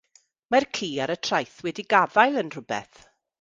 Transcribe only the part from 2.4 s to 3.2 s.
yn rhywbeth.